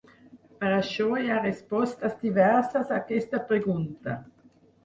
[0.61, 4.19] Per això hi ha respostes diverses a aquesta pregunta.